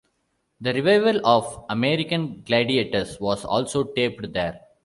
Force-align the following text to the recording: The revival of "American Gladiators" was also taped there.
The 0.61 0.73
revival 0.73 1.21
of 1.23 1.63
"American 1.69 2.41
Gladiators" 2.41 3.19
was 3.19 3.45
also 3.45 3.83
taped 3.83 4.33
there. 4.33 4.59